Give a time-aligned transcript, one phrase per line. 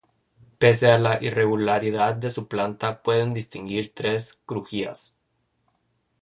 [0.61, 5.15] Pese a la irregularidad de su planta pueden distinguir tres crujías.